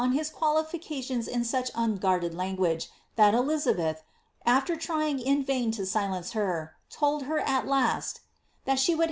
OB 0.03 0.13
his 0.13 0.31
qualificadons 0.31 1.27
in 1.27 1.41
tmch 1.41 1.71
ODguarded 1.73 2.31
Uoguage 2.33 2.87
th«t 3.17 3.37
Elizabeth, 3.37 4.01
after 4.47 4.75
trying 4.75 5.19
in 5.19 5.45
Yain 5.45 5.71
to 5.75 5.85
silence 5.85 6.31
her, 6.31 6.73
told 6.89 7.25
her 7.25 7.37
at 7.37 7.67
last, 7.67 8.15
^^ 8.17 8.19
that 8.65 8.79
she 8.79 8.95
would 8.95 8.99
ha? 8.99 8.99